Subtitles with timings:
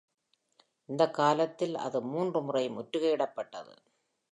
[0.89, 3.73] இந்த காலத்தில் அது மூன்று முறை முற்றுகையிடப்பட்டது.